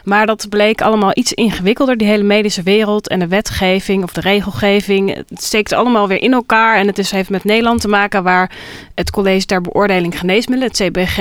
Maar 0.04 0.26
dat 0.26 0.46
bleek 0.50 0.82
allemaal 0.82 1.12
iets 1.14 1.34
ingewikkelder, 1.34 1.98
die 1.98 2.08
hele 2.08 2.24
medische 2.24 2.64
wereld 2.64 3.08
en 3.08 3.20
de 3.20 3.28
wetgeving 3.28 4.04
of 4.04 4.14
de 4.14 4.22
regelgeving. 4.22 5.16
Het 5.16 5.44
steekt 5.44 5.74
allemaal 5.74 6.08
weer 6.08 6.22
in 6.22 6.34
elkaar. 6.34 6.78
En 6.78 6.88
het 6.88 6.98
is, 6.98 7.12
heeft 7.12 7.30
met 7.30 7.44
Nederland 7.44 7.82
te 7.82 7.88
maken, 7.88 8.24
waar 8.24 8.52
het 8.96 9.12
College 9.12 9.46
ter 9.46 9.62
Beoordeling 9.62 10.20
Geneesmiddelen, 10.20 10.74
het 10.74 10.82
CBG, 10.82 11.18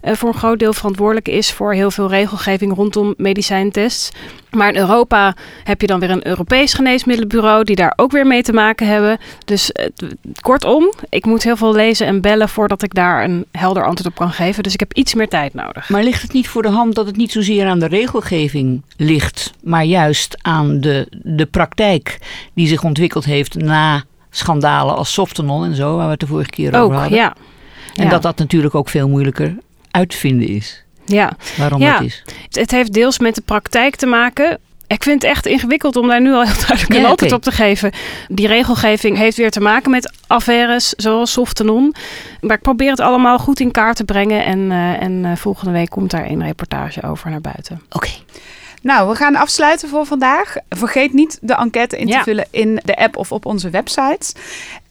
eh, 0.00 0.14
voor 0.14 0.28
een 0.28 0.38
groot 0.38 0.58
deel 0.58 0.72
verantwoordelijk 0.72 1.28
is 1.28 1.52
voor 1.52 1.72
heel 1.72 1.90
veel 1.90 2.08
regelgeving 2.08 2.74
rondom 2.74 3.14
medicijntests. 3.16 4.10
Maar 4.56 4.68
in 4.72 4.76
Europa 4.80 5.34
heb 5.64 5.80
je 5.80 5.86
dan 5.86 6.00
weer 6.00 6.10
een 6.10 6.26
Europees 6.26 6.74
geneesmiddelenbureau 6.74 7.64
die 7.64 7.76
daar 7.76 7.92
ook 7.96 8.12
weer 8.12 8.26
mee 8.26 8.42
te 8.42 8.52
maken 8.52 8.86
hebben. 8.86 9.18
Dus 9.44 9.72
eh, 9.72 9.86
t- 9.86 10.04
kortom, 10.40 10.92
ik 11.08 11.24
moet 11.26 11.42
heel 11.42 11.56
veel 11.56 11.74
lezen 11.74 12.06
en 12.06 12.20
bellen 12.20 12.48
voordat 12.48 12.82
ik 12.82 12.94
daar 12.94 13.24
een 13.24 13.44
helder 13.52 13.84
antwoord 13.84 14.08
op 14.10 14.18
kan 14.18 14.32
geven. 14.32 14.62
Dus 14.62 14.72
ik 14.72 14.80
heb 14.80 14.92
iets 14.92 15.14
meer 15.14 15.28
tijd 15.28 15.54
nodig. 15.54 15.88
Maar 15.88 16.02
ligt 16.02 16.22
het 16.22 16.32
niet 16.32 16.48
voor 16.48 16.62
de 16.62 16.68
hand 16.70 16.94
dat 16.94 17.06
het 17.06 17.16
niet 17.16 17.32
zozeer 17.32 17.66
aan 17.66 17.78
de 17.78 17.86
regelgeving 17.86 18.82
ligt, 18.96 19.50
maar 19.62 19.84
juist 19.84 20.36
aan 20.42 20.80
de, 20.80 21.06
de 21.22 21.46
praktijk 21.46 22.18
die 22.54 22.66
zich 22.66 22.84
ontwikkeld 22.84 23.24
heeft 23.24 23.54
na 23.54 24.02
schandalen 24.30 24.96
als 24.96 25.12
Softenon 25.12 25.64
en 25.64 25.74
zo, 25.74 25.96
waar 25.96 26.04
we 26.04 26.10
het 26.10 26.20
de 26.20 26.26
vorige 26.26 26.50
keer 26.50 26.74
over 26.80 26.96
hadden. 26.96 27.18
ja. 27.18 27.34
En 27.94 28.04
Ja. 28.04 28.10
dat 28.10 28.22
dat 28.22 28.38
natuurlijk 28.38 28.74
ook 28.74 28.88
veel 28.88 29.08
moeilijker 29.08 29.56
uit 29.90 30.08
te 30.08 30.16
vinden 30.16 30.48
is. 30.48 30.84
Ja, 31.04 31.32
Waarom 31.58 31.80
Ja. 31.80 31.92
dat 31.92 32.02
is. 32.06 32.22
het, 32.46 32.54
het 32.56 32.70
heeft 32.70 32.92
deels 32.92 33.18
met 33.18 33.34
de 33.34 33.40
praktijk 33.44 33.96
te 33.96 34.06
maken. 34.06 34.58
Ik 34.86 35.02
vind 35.02 35.22
het 35.22 35.30
echt 35.30 35.46
ingewikkeld 35.46 35.96
om 35.96 36.08
daar 36.08 36.20
nu 36.20 36.32
al 36.32 36.42
heel 36.42 36.54
duidelijk 36.66 36.88
een 36.94 37.00
Ja, 37.00 37.08
antwoord 37.08 37.32
op 37.32 37.42
te 37.42 37.50
geven. 37.52 37.92
Die 38.28 38.46
regelgeving 38.46 39.16
heeft 39.16 39.36
weer 39.36 39.50
te 39.50 39.60
maken 39.60 39.90
met 39.90 40.12
affaires 40.26 40.88
zoals 40.88 41.32
Softenon. 41.32 41.94
Maar 42.40 42.56
ik 42.56 42.62
probeer 42.62 42.90
het 42.90 43.00
allemaal 43.00 43.38
goed 43.38 43.60
in 43.60 43.70
kaart 43.70 43.96
te 43.96 44.04
brengen. 44.04 44.44
En, 44.44 44.70
eh, 44.70 45.02
en 45.02 45.24
eh, 45.24 45.36
volgende 45.36 45.72
week 45.72 45.90
komt 45.90 46.10
daar 46.10 46.26
een 46.30 46.42
reportage 46.44 47.02
over 47.02 47.30
naar 47.30 47.40
buiten. 47.40 47.82
Oké. 47.90 48.08
Nou, 48.82 49.08
we 49.08 49.14
gaan 49.16 49.36
afsluiten 49.36 49.88
voor 49.88 50.06
vandaag. 50.06 50.54
Vergeet 50.68 51.12
niet 51.12 51.38
de 51.40 51.54
enquête 51.54 51.98
in 51.98 52.06
te 52.06 52.12
Ja. 52.12 52.22
vullen 52.22 52.46
in 52.50 52.80
de 52.84 52.96
app 52.96 53.16
of 53.16 53.32
op 53.32 53.46
onze 53.46 53.70
website. 53.70 54.34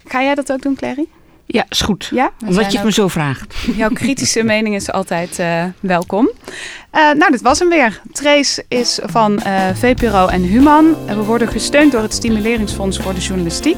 Ga 0.08 0.22
jij 0.24 0.36
dat 0.36 0.52
ook 0.52 0.62
doen, 0.62 0.76
Clary? 0.76 1.06
Ja, 1.54 1.66
is 1.70 1.82
goed. 1.82 2.10
Ja? 2.14 2.32
Omdat 2.46 2.56
je 2.66 2.66
het 2.70 2.78
ook- 2.78 2.84
me 2.84 2.92
zo 2.92 3.08
vraagt. 3.08 3.56
Jouw 3.76 3.90
kritische 3.90 4.44
mening 4.54 4.76
is 4.76 4.92
altijd 4.92 5.40
eh, 5.40 5.64
welkom. 5.80 6.30
Eh, 6.92 7.02
nou, 7.12 7.32
dit 7.32 7.42
was 7.42 7.60
hem 7.60 7.70
weer. 7.70 8.02
Trace 8.12 8.66
is 8.68 9.00
van 9.04 9.40
eh 9.42 9.70
VPRO 9.76 10.28
en 10.28 10.42
Human. 10.42 10.96
En 11.06 11.18
we 11.18 11.24
worden 11.24 11.48
gesteund 11.48 11.92
door 11.92 12.02
het 12.02 12.14
Stimuleringsfonds 12.14 12.98
voor 13.00 13.14
de 13.14 13.20
Journalistiek. 13.20 13.78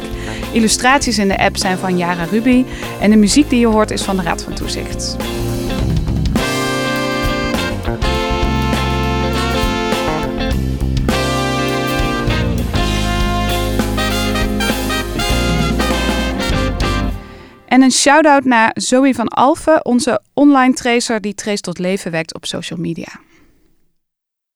Illustraties 0.51 1.17
in 1.17 1.27
de 1.27 1.37
app 1.37 1.57
zijn 1.57 1.77
van 1.77 1.97
Yara 1.97 2.23
Ruby. 2.31 2.65
En 3.01 3.09
de 3.09 3.17
muziek 3.17 3.49
die 3.49 3.59
je 3.59 3.67
hoort 3.67 3.91
is 3.91 4.01
van 4.01 4.15
de 4.17 4.23
Raad 4.23 4.43
van 4.43 4.53
Toezicht. 4.53 5.15
Een 17.83 17.91
shout-out 17.91 18.43
naar 18.43 18.71
Zoe 18.73 19.13
van 19.13 19.27
Alphen, 19.27 19.85
onze 19.85 20.21
online 20.33 20.73
tracer 20.73 21.21
die 21.21 21.35
Trace 21.35 21.61
tot 21.61 21.79
leven 21.79 22.11
wekt 22.11 22.33
op 22.33 22.45
social 22.45 22.79
media. 22.79 23.19